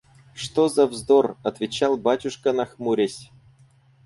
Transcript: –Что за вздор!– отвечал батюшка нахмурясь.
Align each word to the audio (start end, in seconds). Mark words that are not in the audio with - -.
–Что 0.33 0.67
за 0.67 0.87
вздор!– 0.87 1.37
отвечал 1.43 1.95
батюшка 1.95 2.53
нахмурясь. 2.53 3.29